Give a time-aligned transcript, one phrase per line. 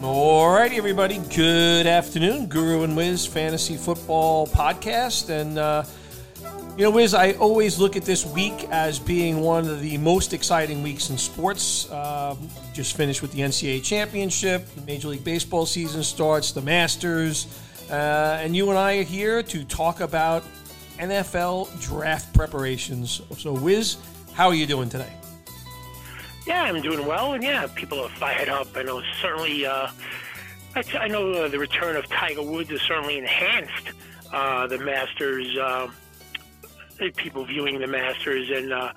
[0.00, 1.18] Alrighty, everybody.
[1.34, 2.46] Good afternoon.
[2.46, 5.28] Guru and Wiz Fantasy Football Podcast.
[5.28, 5.82] And, uh,
[6.76, 10.32] you know, Wiz, I always look at this week as being one of the most
[10.34, 11.90] exciting weeks in sports.
[11.90, 12.36] Uh,
[12.72, 17.48] just finished with the NCAA Championship, Major League Baseball season starts, the Masters.
[17.90, 20.44] Uh, and you and I are here to talk about
[21.00, 23.20] NFL draft preparations.
[23.36, 23.96] So, Wiz,
[24.32, 25.17] how are you doing today?
[26.48, 28.68] Yeah, I'm doing well, and yeah, people are fired up.
[28.74, 29.66] I know certainly.
[29.66, 29.90] Uh,
[30.74, 33.90] I, I know uh, the return of Tiger Woods has certainly enhanced
[34.32, 35.58] uh, the Masters.
[35.58, 35.88] Uh,
[37.16, 38.92] people viewing the Masters and uh,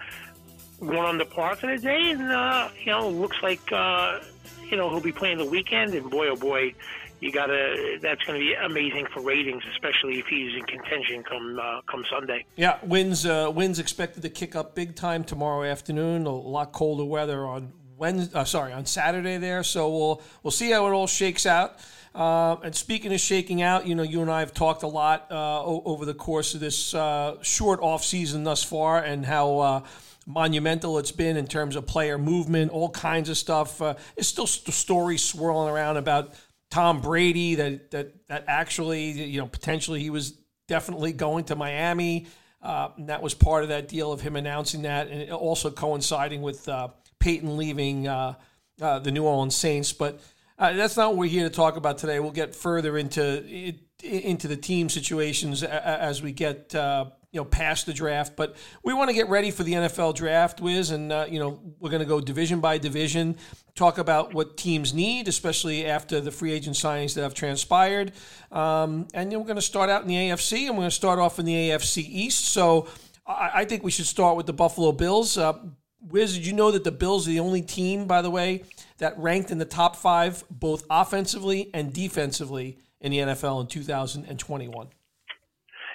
[0.80, 4.22] one on the par for the day, and uh, you know, looks like uh,
[4.70, 6.74] you know he'll be playing the weekend, and boy, oh boy,
[7.22, 8.00] you gotta.
[8.02, 12.04] That's going to be amazing for ratings, especially if he's in contention come uh, come
[12.12, 12.46] Sunday.
[12.56, 16.26] Yeah, winds uh, winds expected to kick up big time tomorrow afternoon.
[16.26, 18.38] A lot colder weather on Wednesday.
[18.38, 19.64] Uh, sorry, on Saturday there.
[19.64, 21.78] So we'll we'll see how it all shakes out.
[22.14, 25.28] Uh, and speaking of shaking out, you know, you and I have talked a lot
[25.32, 29.82] uh, over the course of this uh, short off season thus far, and how uh,
[30.26, 33.82] monumental it's been in terms of player movement, all kinds of stuff.
[33.82, 36.34] Uh, there's still st- stories swirling around about
[36.72, 40.32] Tom Brady that that that actually you know potentially he was
[40.68, 42.28] definitely going to Miami.
[42.64, 46.44] Uh, and that was part of that deal of him announcing that, and also coinciding
[46.44, 48.36] with uh, Payton leaving uh,
[48.82, 49.94] uh the New Orleans Saints.
[49.94, 50.22] But
[50.60, 52.20] uh, that's not what we're here to talk about today.
[52.20, 57.86] We'll get further into into the team situations as we get uh, you know past
[57.86, 58.36] the draft.
[58.36, 61.90] But we want to get ready for the NFL draft, Wiz, and you know we're
[61.90, 63.38] going to go division by division
[63.76, 68.12] talk about what teams need, especially after the free agent signings that have transpired.
[68.52, 70.96] Um, and then we're going to start out in the AFC, and we're going to
[70.96, 72.50] start off in the AFC East.
[72.50, 72.88] So
[73.26, 75.38] I, I think we should start with the Buffalo Bills.
[75.38, 75.54] Uh,
[76.02, 78.64] Wiz, did you know that the Bills are the only team, by the way,
[78.98, 84.88] that ranked in the top five both offensively and defensively in the NFL in 2021?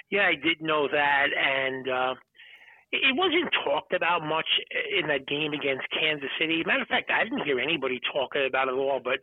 [0.09, 2.13] Yeah, I did know that, and uh,
[2.91, 4.47] it wasn't talked about much
[4.97, 6.63] in that game against Kansas City.
[6.65, 9.01] Matter of fact, I didn't hear anybody talking about it at all.
[9.03, 9.19] But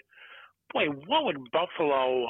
[0.72, 2.28] boy, what would Buffalo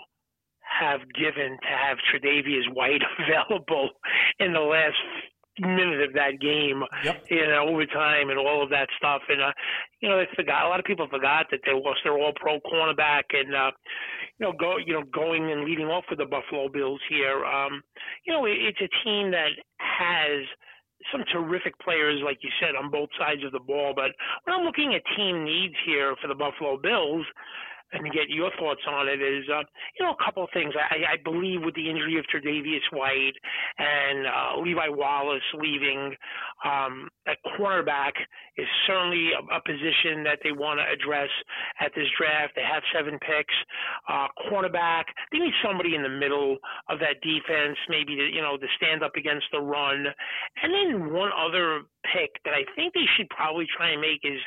[0.61, 3.91] have given to have Tre'Davious White available
[4.39, 4.97] in the last
[5.59, 7.25] minute of that game yep.
[7.31, 9.23] in overtime and all of that stuff.
[9.29, 9.53] And uh,
[10.01, 10.65] you know, they forgot.
[10.65, 13.71] A lot of people forgot that they lost their All-Pro cornerback, and uh,
[14.39, 17.45] you know, go you know going and leading off with the Buffalo Bills here.
[17.45, 17.83] Um,
[18.27, 20.43] you know, it's a team that has
[21.13, 23.93] some terrific players, like you said, on both sides of the ball.
[23.95, 24.13] But
[24.45, 27.27] when I'm looking at team needs here for the Buffalo Bills,
[27.95, 29.63] and get your thoughts on it is, uh,
[29.99, 30.75] you know, a couple of things.
[30.75, 33.35] I, I believe with the injury of Tre'Davious White
[33.79, 36.15] and uh, Levi Wallace leaving,
[36.65, 38.13] um, at cornerback
[38.57, 41.31] is certainly a, a position that they want to address
[41.81, 42.53] at this draft.
[42.57, 43.55] They have seven picks.
[44.09, 48.57] Uh, cornerback, they need somebody in the middle of that defense, maybe to, you know,
[48.57, 50.07] to stand up against the run.
[50.63, 54.41] And then one other pick that I think they should probably try and make is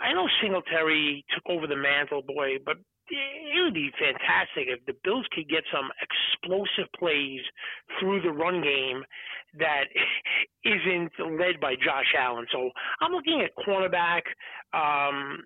[0.00, 2.76] I know Singletary took over the mantle, boy, but
[3.08, 7.40] it would be fantastic if the Bills could get some explosive plays
[7.98, 9.04] through the run game
[9.58, 9.84] that
[10.64, 12.46] isn't led by Josh Allen.
[12.50, 14.22] So I'm looking at cornerback.
[14.72, 15.42] Um,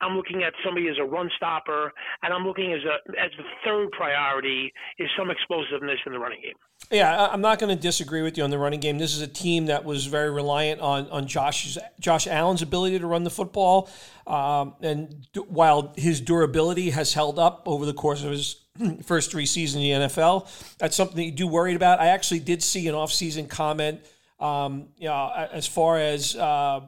[0.00, 3.44] I'm looking at somebody as a run stopper, and I'm looking as a as the
[3.64, 6.54] third priority is some explosiveness in the running game.
[6.90, 8.98] Yeah, I'm not going to disagree with you on the running game.
[8.98, 13.06] This is a team that was very reliant on on Josh's Josh Allen's ability to
[13.06, 13.88] run the football,
[14.26, 18.60] um, and while his durability has held up over the course of his
[19.04, 22.00] first three seasons in the NFL, that's something that you do worried about.
[22.00, 24.00] I actually did see an offseason comment,
[24.40, 26.36] um, you know, as far as.
[26.36, 26.80] Uh,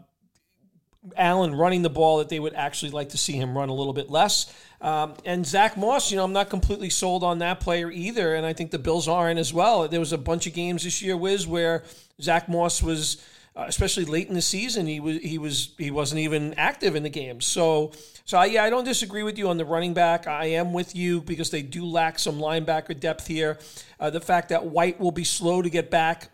[1.16, 3.92] Allen running the ball that they would actually like to see him run a little
[3.92, 4.52] bit less.
[4.80, 8.44] Um, and Zach Moss, you know, I'm not completely sold on that player either, and
[8.44, 9.88] I think the Bills aren't as well.
[9.88, 11.84] There was a bunch of games this year, Wiz, where
[12.20, 13.24] Zach Moss was,
[13.56, 17.02] uh, especially late in the season, he was he was he wasn't even active in
[17.02, 17.40] the game.
[17.40, 17.92] So,
[18.26, 20.26] so I, yeah, I don't disagree with you on the running back.
[20.26, 23.58] I am with you because they do lack some linebacker depth here.
[23.98, 26.30] Uh, the fact that White will be slow to get back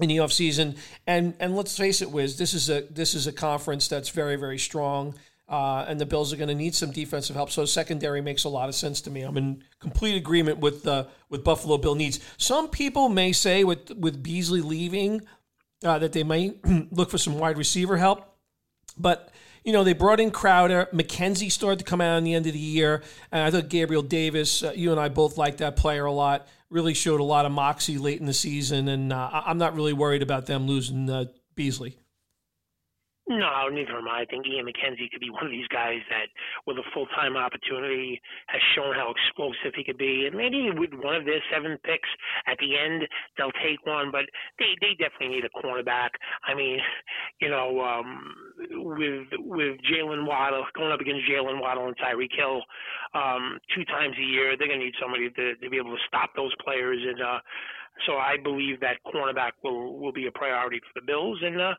[0.00, 0.76] in the offseason.
[1.06, 4.36] And and let's face it, Wiz, this is a this is a conference that's very,
[4.36, 5.14] very strong.
[5.48, 7.50] Uh, and the Bills are going to need some defensive help.
[7.50, 9.22] So secondary makes a lot of sense to me.
[9.22, 12.18] I'm in complete agreement with uh, with Buffalo Bill needs.
[12.36, 15.22] Some people may say with with Beasley leaving
[15.84, 16.58] uh, that they might
[16.92, 18.24] look for some wide receiver help,
[18.98, 19.30] but
[19.62, 20.88] you know they brought in Crowder.
[20.92, 24.02] McKenzie started to come out in the end of the year, and I thought Gabriel
[24.02, 24.64] Davis.
[24.64, 27.52] Uh, you and I both like that player a lot really showed a lot of
[27.52, 31.26] moxie late in the season, and uh, I'm not really worried about them losing uh,
[31.54, 31.98] Beasley.
[33.28, 34.22] No, neither am I.
[34.22, 36.26] I think Ian McKenzie could be one of these guys that,
[36.66, 40.26] with a full time opportunity, has shown how explosive he could be.
[40.26, 42.08] And maybe with one of their seven picks
[42.46, 43.06] at the end,
[43.36, 44.10] they'll take one.
[44.10, 44.26] But
[44.58, 46.10] they they definitely need a cornerback.
[46.46, 46.78] I mean,
[47.40, 48.34] you know, um,
[48.72, 52.62] with with Jaylen Waddle going up against Jaylen Waddle and Tyreek Hill
[53.14, 56.30] um, two times a year, they're to need somebody to, to be able to stop
[56.36, 57.20] those players and.
[57.22, 57.38] uh
[58.06, 61.38] so I believe that cornerback will will be a priority for the Bills.
[61.42, 61.74] And uh,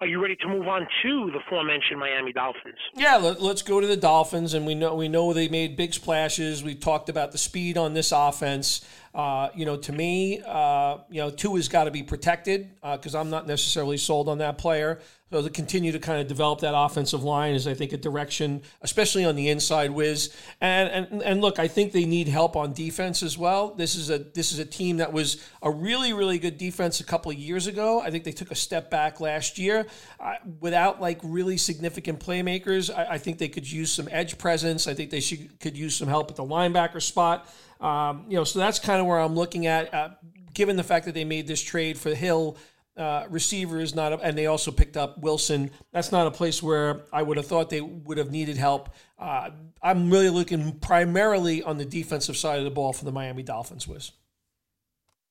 [0.00, 2.78] are you ready to move on to the aforementioned Miami Dolphins?
[2.94, 5.92] Yeah, let, us go to the Dolphins, and we know we know they made big
[5.92, 6.62] splashes.
[6.62, 8.86] We talked about the speed on this offense.
[9.14, 13.14] Uh, you know, to me, uh, you know, Tua has got to be protected because
[13.16, 15.00] uh, I'm not necessarily sold on that player.
[15.30, 18.62] So to continue to kind of develop that offensive line is, I think, a direction,
[18.80, 20.34] especially on the inside Wiz.
[20.60, 23.74] And and and look, I think they need help on defense as well.
[23.74, 27.04] This is a this is a team that was a really really good defense a
[27.04, 28.00] couple of years ago.
[28.00, 29.86] I think they took a step back last year
[30.20, 32.94] uh, without like really significant playmakers.
[32.94, 34.86] I, I, think they could use some edge presence.
[34.86, 37.48] I think they should could use some help at the linebacker spot.
[37.80, 39.92] Um, you know, so that's kind of where I'm looking at.
[39.92, 40.10] Uh,
[40.54, 42.56] given the fact that they made this trade for Hill
[42.98, 45.70] uh, receiver is not, a, and they also picked up Wilson.
[45.92, 48.90] That's not a place where I would have thought they would have needed help.
[49.18, 49.50] Uh,
[49.80, 53.86] I'm really looking primarily on the defensive side of the ball for the Miami Dolphins.
[53.86, 54.12] Was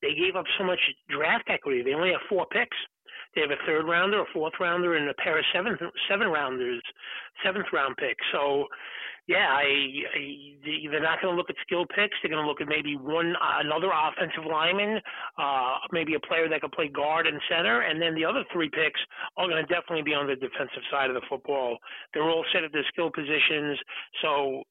[0.02, 0.80] they gave up so much
[1.10, 1.82] draft equity?
[1.82, 2.78] They only have four picks.
[3.38, 5.80] They have a third rounder, a fourth rounder, and a pair of seventh
[6.10, 6.82] seven rounders,
[7.46, 8.26] seventh round picks.
[8.32, 8.66] So
[9.28, 12.18] yeah, I, I they're not going to look at skill picks.
[12.24, 15.00] They're going to look at maybe one another offensive lineman,
[15.38, 18.70] uh, maybe a player that can play guard and center, and then the other three
[18.70, 19.00] picks
[19.38, 21.78] are going to definitely be on the defensive side of the football.
[22.14, 23.78] They're all set at their skill positions,
[24.24, 24.64] so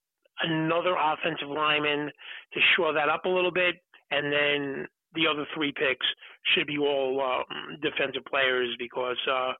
[0.43, 2.11] another offensive lineman
[2.53, 3.77] to shore that up a little bit,
[4.11, 4.87] and then
[5.17, 6.07] the other three picks
[6.55, 9.19] should be all um, defensive players because.
[9.29, 9.53] Uh,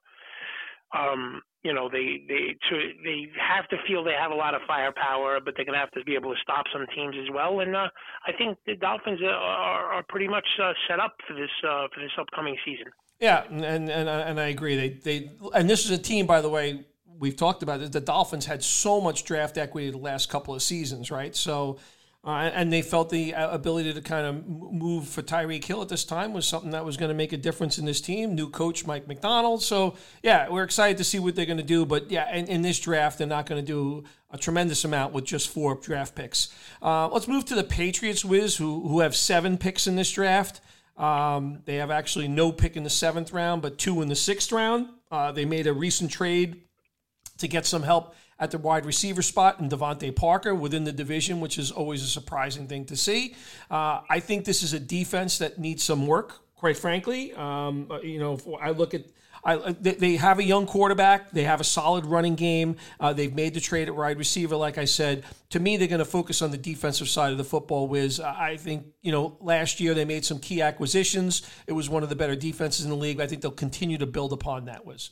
[0.95, 4.61] um, you know they they to, they have to feel they have a lot of
[4.65, 7.59] firepower, but they're going to have to be able to stop some teams as well.
[7.59, 7.89] And uh,
[8.25, 11.99] I think the Dolphins are, are pretty much uh, set up for this uh, for
[11.99, 12.85] this upcoming season.
[13.19, 14.77] Yeah, and and and I agree.
[14.77, 16.85] They they and this is a team, by the way.
[17.19, 17.91] We've talked about it.
[17.91, 21.35] The Dolphins had so much draft equity the last couple of seasons, right?
[21.35, 21.79] So
[22.27, 25.87] uh, and they felt the uh, ability to kind of move for Tyreek Hill at
[25.87, 28.35] this time was something that was going to make a difference in this team.
[28.35, 29.61] New coach Mike McDaniel.
[29.61, 31.85] So, yeah, we're excited to see what they're going to do.
[31.85, 35.23] But, yeah, in, in this draft, they're not going to do a tremendous amount with
[35.23, 36.53] just four draft picks.
[36.81, 40.59] Uh, let's move to the Patriots, Wiz, who, who have seven picks in this draft.
[40.97, 44.51] Um, they have actually no pick in the seventh round, but two in the sixth
[44.51, 44.89] round.
[45.09, 46.61] Uh, they made a recent trade
[47.37, 51.39] to get some help at the wide receiver spot and DeVante Parker within the division,
[51.39, 53.35] which is always a surprising thing to see.
[53.69, 57.33] Uh, I think this is a defense that needs some work, quite frankly.
[57.33, 59.05] Um, uh, you know, I look at.
[59.43, 61.31] I, uh, they have a young quarterback.
[61.31, 62.75] They have a solid running game.
[62.99, 65.23] Uh, they've made the trade at wide receiver, like I said.
[65.51, 67.87] To me, they're going to focus on the defensive side of the football.
[67.87, 71.49] Wiz, I think you know last year they made some key acquisitions.
[71.65, 73.21] It was one of the better defenses in the league.
[73.21, 74.85] I think they'll continue to build upon that.
[74.85, 75.11] Wiz.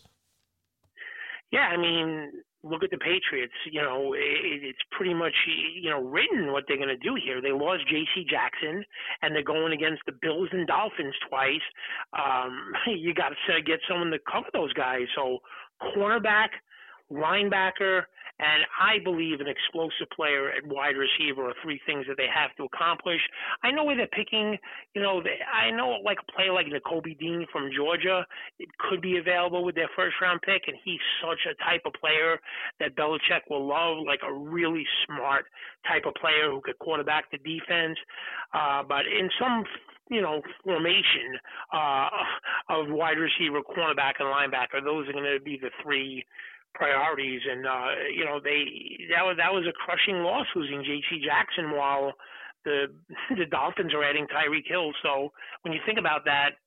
[1.51, 2.31] Yeah, I mean,
[2.65, 3.53] look at the Patriots.
[3.71, 5.33] You know, it, it's pretty much
[5.75, 7.41] you know written what they're going to do here.
[7.41, 8.25] They lost J.C.
[8.29, 8.83] Jackson,
[9.21, 11.65] and they're going against the Bills and Dolphins twice.
[12.17, 15.05] Um, you got to get someone to cover those guys.
[15.15, 15.39] So
[15.95, 16.49] cornerback,
[17.11, 18.03] linebacker,
[18.39, 22.55] and I believe an explosive player at wide receiver are three things that they have
[22.57, 23.21] to accomplish.
[23.63, 24.57] I know where they're picking,
[24.93, 28.25] you know, they, I know like a player like Nakobe Dean from Georgia,
[28.59, 31.93] it could be available with their first round pick, and he's such a type of
[31.93, 32.37] player
[32.79, 35.45] that Belichick will love, like a really smart
[35.87, 37.97] type of player who could quarterback the defense.
[38.53, 39.63] Uh, but in some
[40.11, 41.33] you know, formation
[41.73, 42.09] uh,
[42.69, 44.83] of wide receiver, cornerback, and linebacker.
[44.83, 46.23] Those are going to be the three
[46.75, 47.41] priorities.
[47.49, 51.23] And uh, you know, they that was that was a crushing loss losing J.C.
[51.23, 52.13] Jackson while
[52.63, 52.87] the
[53.37, 54.91] the Dolphins are adding Tyreek Hill.
[55.01, 55.31] So
[55.63, 56.59] when you think about that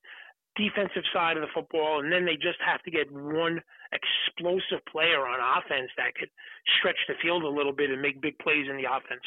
[0.57, 3.63] defensive side of the football, and then they just have to get one
[3.93, 6.29] explosive player on offense that could
[6.79, 9.23] stretch the field a little bit and make big plays in the offense.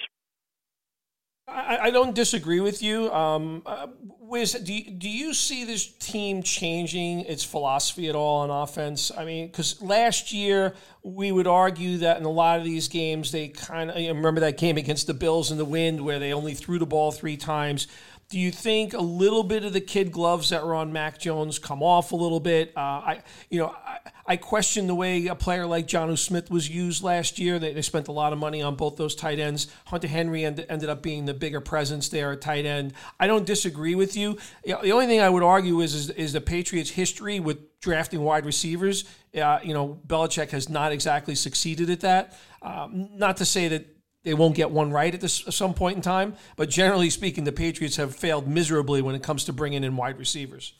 [1.47, 3.11] I, I don't disagree with you.
[3.11, 3.87] Um, uh,
[4.19, 9.11] Wiz, do you, do you see this team changing its philosophy at all on offense?
[9.15, 13.31] I mean, because last year we would argue that in a lot of these games
[13.31, 16.53] they kind of remember that game against the Bills in the wind where they only
[16.53, 17.87] threw the ball three times.
[18.31, 21.59] Do you think a little bit of the kid gloves that were on Mac Jones
[21.59, 22.71] come off a little bit?
[22.77, 26.69] Uh, I, you know, I, I, question the way a player like Jonnu Smith was
[26.69, 27.59] used last year.
[27.59, 29.67] They, they, spent a lot of money on both those tight ends.
[29.83, 32.93] Hunter Henry end, ended up being the bigger presence there at tight end.
[33.19, 34.37] I don't disagree with you.
[34.63, 38.45] the only thing I would argue is, is, is the Patriots' history with drafting wide
[38.45, 39.03] receivers.
[39.35, 42.39] Uh, you know, Belichick has not exactly succeeded at that.
[42.61, 43.87] Um, not to say that
[44.23, 46.35] they won't get one right at this at some point in time.
[46.55, 50.19] But generally speaking, the Patriots have failed miserably when it comes to bringing in wide
[50.19, 50.73] receivers.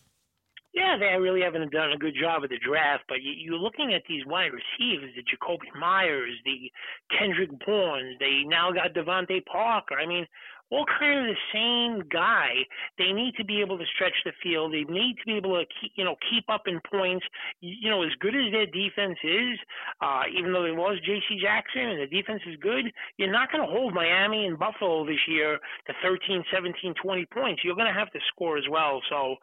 [0.73, 3.03] Yeah, they really haven't done a good job of the draft.
[3.09, 6.71] But you, are looking at these wide receivers, the Jakobi Meyers, the
[7.17, 8.15] Kendrick Bourne.
[8.19, 9.95] They now got DeVante Parker.
[9.99, 10.25] I mean,
[10.71, 12.49] all kind of the same guy.
[12.97, 14.73] They need to be able to stretch the field.
[14.73, 17.25] They need to be able to keep, you know keep up in points.
[17.59, 19.59] You know, as good as their defense is,
[20.01, 21.39] uh, even though they lost J.C.
[21.41, 25.19] Jackson and the defense is good, you're not going to hold Miami and Buffalo this
[25.27, 27.61] year to 13, 17, 20 points.
[27.63, 29.01] You're going to have to score as well.
[29.09, 29.35] So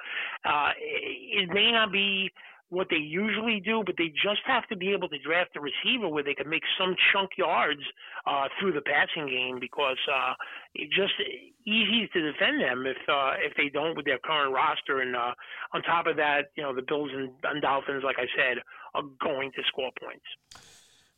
[0.44, 2.30] uh, it may not be
[2.70, 6.08] what they usually do, but they just have to be able to draft a receiver
[6.08, 7.80] where they can make some chunk yards
[8.26, 10.34] uh, through the passing game because uh,
[10.74, 11.14] it's just
[11.66, 15.00] easy to defend them if uh, if they don't with their current roster.
[15.00, 15.32] And uh,
[15.72, 18.58] on top of that, you know the Bills and, and Dolphins, like I said,
[18.94, 20.26] are going to score points.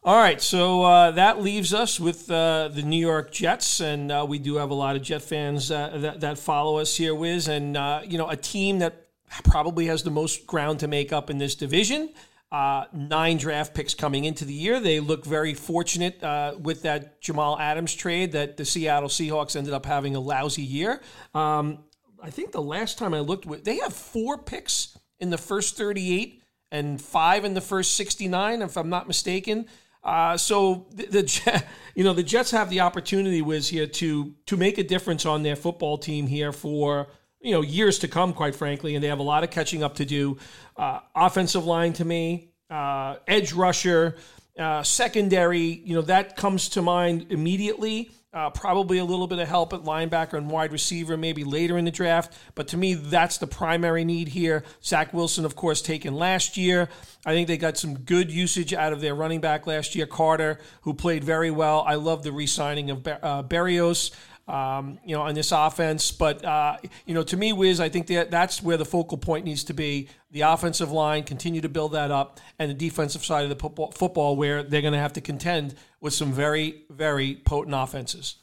[0.02, 4.24] All right, so uh, that leaves us with uh, the New York Jets, and uh,
[4.26, 7.48] we do have a lot of Jet fans uh, that, that follow us here, Wiz,
[7.48, 9.09] and uh, you know a team that
[9.44, 12.10] probably has the most ground to make up in this division.
[12.52, 14.80] Uh, nine draft picks coming into the year.
[14.80, 19.72] They look very fortunate uh, with that Jamal Adams trade that the Seattle Seahawks ended
[19.72, 21.00] up having a lousy year.
[21.32, 21.84] Um,
[22.20, 26.42] I think the last time I looked, they have four picks in the first 38
[26.72, 29.66] and five in the first 69, if I'm not mistaken.
[30.02, 34.56] Uh, so the, the you know the Jets have the opportunity, Wiz here to to
[34.56, 37.08] make a difference on their football team here for
[37.40, 39.96] you know years to come, quite frankly, and they have a lot of catching up
[39.96, 40.38] to do.
[40.76, 44.16] Uh, offensive line to me, uh, edge rusher,
[44.58, 48.10] uh, secondary, you know that comes to mind immediately.
[48.32, 51.84] Uh, probably a little bit of help at linebacker and wide receiver, maybe later in
[51.84, 52.32] the draft.
[52.54, 54.62] But to me, that's the primary need here.
[54.84, 56.88] Zach Wilson, of course, taken last year.
[57.26, 60.60] I think they got some good usage out of their running back last year, Carter,
[60.82, 61.82] who played very well.
[61.84, 64.12] I love the re signing of uh, Berrios
[64.50, 66.10] um, you know, on this offense.
[66.10, 69.44] But uh, you know, to me, Wiz, I think that that's where the focal point
[69.44, 70.08] needs to be.
[70.32, 73.92] The offensive line continue to build that up, and the defensive side of the football,
[73.92, 78.36] football where they're going to have to contend with some very, very potent offenses.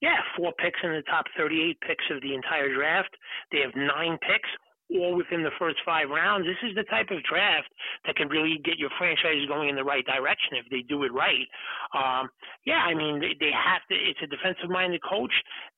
[0.00, 3.16] Yeah, four picks in the top 38 picks of the entire draft.
[3.52, 4.48] They have nine picks
[4.94, 6.46] all within the first five rounds.
[6.46, 7.68] This is the type of draft
[8.06, 11.12] that can really get your franchise going in the right direction if they do it
[11.12, 11.46] right.
[11.94, 12.28] Um,
[12.64, 15.32] yeah, I mean, they, they have to, it's a defensive minded coach.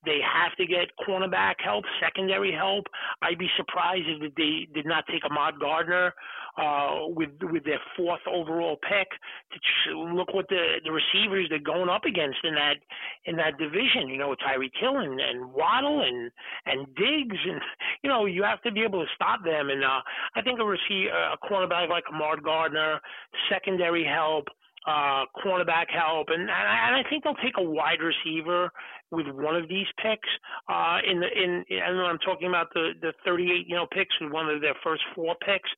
[0.04, 2.84] They have to get cornerback help, secondary help.
[3.22, 6.14] I'd be surprised if they did not take Ahmad Gardner
[6.56, 9.08] uh, with with their fourth overall pick.
[9.86, 12.76] To look what the the receivers they're going up against in that
[13.24, 14.08] in that division.
[14.08, 16.30] You know, Tyreek Hill and, and Waddle and
[16.66, 17.60] and Diggs, and
[18.06, 19.68] you know you have to be able to stop them.
[19.70, 20.00] And uh,
[20.36, 23.00] I think a receiver, a cornerback like Ahmad Gardner,
[23.50, 24.46] secondary help
[24.86, 28.70] uh, cornerback help, and, and I think they'll take a wide receiver
[29.10, 30.28] with one of these picks.
[30.68, 34.30] Uh, in the in, know I'm talking about the the 38 you know picks with
[34.30, 35.68] one of their first four picks,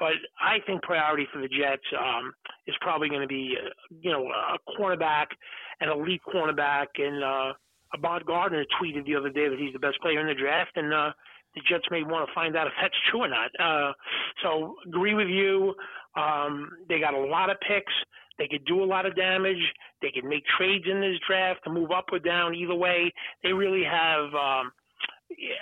[0.00, 2.32] but I think priority for the Jets um,
[2.66, 3.68] is probably going to be uh,
[4.00, 5.26] you know a cornerback,
[5.80, 7.52] an elite cornerback, and uh,
[7.94, 10.92] Ahmad Gardner tweeted the other day that he's the best player in the draft, and
[10.92, 11.12] uh,
[11.56, 13.50] the Jets may want to find out if that's true or not.
[13.58, 13.92] Uh,
[14.42, 15.74] so agree with you.
[16.16, 17.92] Um, they got a lot of picks.
[18.38, 19.62] They could do a lot of damage.
[20.02, 22.54] They could make trades in this draft to move up or down.
[22.54, 24.70] Either way, they really have um,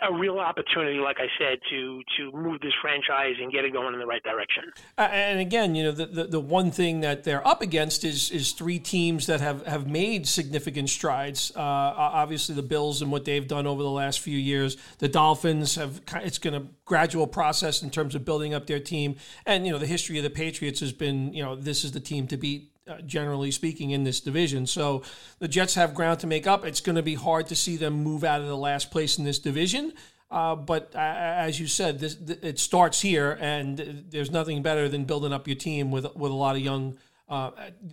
[0.03, 3.95] a real opportunity, like I said, to to move this franchise and get it going
[3.95, 4.65] in the right direction.
[4.99, 8.31] Uh, and again, you know, the, the, the one thing that they're up against is
[8.31, 11.53] is three teams that have have made significant strides.
[11.57, 14.77] Uh, obviously, the Bills and what they've done over the last few years.
[14.99, 19.17] The Dolphins have it's going to gradual process in terms of building up their team,
[19.47, 22.01] and you know, the history of the Patriots has been, you know, this is the
[22.01, 24.67] team to beat uh, generally speaking, in this division.
[24.67, 25.03] So
[25.39, 26.65] the Jets have ground to make up.
[26.65, 29.25] It's going to be hard to see them move out of the last place in
[29.25, 29.95] this division.
[30.31, 35.05] Uh, but uh, as you said, this, it starts here, and there's nothing better than
[35.05, 36.99] building up your team with with a lot of young,
[37.29, 37.51] uh,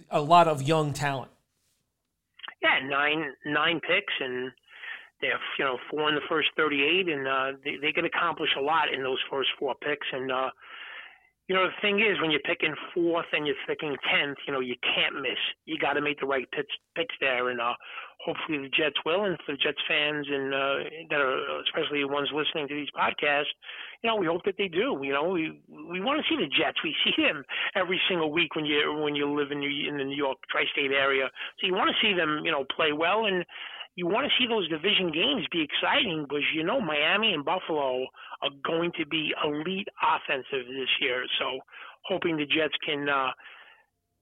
[0.09, 1.31] a lot of young talent.
[2.63, 4.51] Yeah, nine nine picks, and
[5.21, 8.49] they have you know four in the first 38, and uh, they, they can accomplish
[8.57, 10.07] a lot in those first four picks.
[10.11, 10.31] And
[11.51, 14.61] you know, the thing is, when you're picking fourth and you're picking tenth, you know,
[14.61, 15.35] you can't miss.
[15.65, 17.73] You got to make the right pitch, picks there, and uh,
[18.23, 19.25] hopefully the Jets will.
[19.25, 20.75] And for the Jets fans and uh,
[21.09, 23.51] that are especially ones listening to these podcasts,
[24.01, 24.97] you know, we hope that they do.
[25.03, 26.79] You know, we we want to see the Jets.
[26.85, 27.43] We see them
[27.75, 30.95] every single week when you when you live in New, in the New York tri-state
[30.95, 31.29] area.
[31.59, 33.43] So you want to see them, you know, play well and
[33.95, 38.05] you want to see those division games be exciting because you know Miami and Buffalo
[38.41, 41.25] are going to be elite offensive this year.
[41.39, 41.59] So
[42.05, 43.31] hoping the Jets can uh,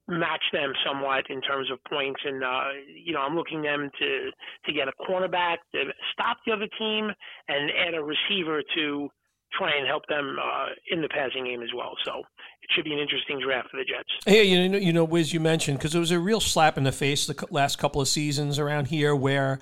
[0.08, 2.20] match them somewhat in terms of points.
[2.24, 4.30] And uh, you know I'm looking them to
[4.66, 7.10] to get a cornerback to stop the other team
[7.48, 9.08] and add a receiver to
[9.52, 11.92] try and help them uh, in the passing game as well.
[12.04, 12.20] So
[12.62, 14.08] it should be an interesting draft for the Jets.
[14.26, 16.84] Hey, you know, you know, Wiz, you mentioned because it was a real slap in
[16.84, 19.60] the face the last couple of seasons around here where.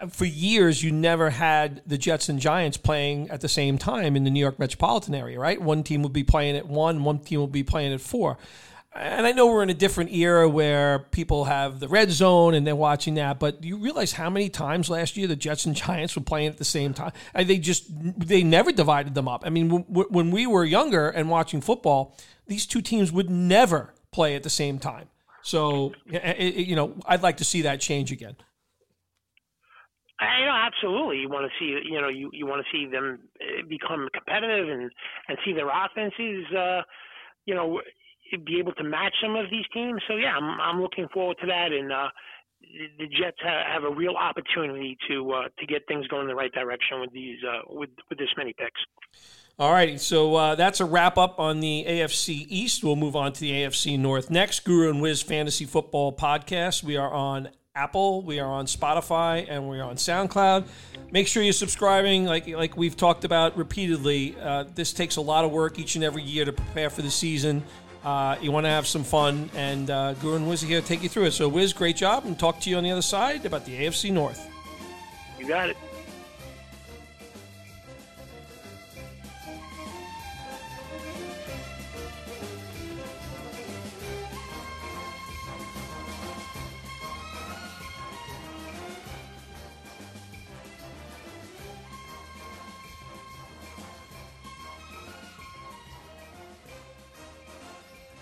[0.00, 4.16] Uh, for years, you never had the Jets and Giants playing at the same time
[4.16, 5.62] in the New York metropolitan area, right?
[5.62, 8.36] One team would be playing at one, one team would be playing at four
[8.94, 12.66] and I know we're in a different era where people have the red zone and
[12.66, 15.74] they're watching that, but do you realize how many times last year the Jets and
[15.76, 17.12] Giants were playing at the same time?
[17.34, 17.84] And they just
[18.18, 19.42] they never divided them up.
[19.44, 24.36] I mean, when we were younger and watching football, these two teams would never play
[24.36, 25.08] at the same time.
[25.42, 25.92] So,
[26.38, 28.36] you know, I'd like to see that change again.
[30.20, 31.18] I know absolutely.
[31.18, 34.68] You want to see, you know, you, you want to see them eh, become competitive
[34.68, 34.90] and
[35.28, 36.82] and see their offenses, uh,
[37.44, 37.80] you know,
[38.44, 40.02] be able to match some of these teams.
[40.08, 42.08] So yeah, I'm I'm looking forward to that, and uh,
[42.98, 46.52] the Jets have a real opportunity to uh, to get things going in the right
[46.52, 48.80] direction with these uh, with with this many picks.
[49.56, 52.82] All righty, so uh, that's a wrap up on the AFC East.
[52.82, 54.64] We'll move on to the AFC North next.
[54.64, 56.82] Guru and Wiz Fantasy Football Podcast.
[56.82, 60.66] We are on Apple, we are on Spotify, and we're on SoundCloud.
[61.12, 64.36] Make sure you're subscribing, like like we've talked about repeatedly.
[64.40, 67.10] Uh, this takes a lot of work each and every year to prepare for the
[67.10, 67.62] season.
[68.04, 70.86] Uh, you want to have some fun, and uh, Guru and Wiz are here to
[70.86, 71.32] take you through it.
[71.32, 74.12] So, Wiz, great job, and talk to you on the other side about the AFC
[74.12, 74.46] North.
[75.38, 75.76] You got it.